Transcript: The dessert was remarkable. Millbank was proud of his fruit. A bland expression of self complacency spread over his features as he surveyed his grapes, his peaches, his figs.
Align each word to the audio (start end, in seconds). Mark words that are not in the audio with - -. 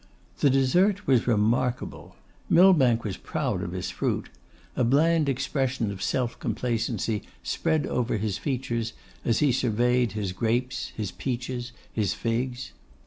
The 0.39 0.49
dessert 0.49 1.05
was 1.05 1.27
remarkable. 1.27 2.15
Millbank 2.49 3.03
was 3.03 3.17
proud 3.17 3.61
of 3.61 3.71
his 3.73 3.91
fruit. 3.91 4.29
A 4.75 4.83
bland 4.83 5.29
expression 5.29 5.91
of 5.91 6.01
self 6.01 6.39
complacency 6.39 7.21
spread 7.43 7.85
over 7.85 8.17
his 8.17 8.39
features 8.39 8.93
as 9.23 9.41
he 9.41 9.51
surveyed 9.51 10.13
his 10.13 10.31
grapes, 10.31 10.91
his 10.97 11.11
peaches, 11.11 11.71
his 11.93 12.15
figs. 12.15 12.71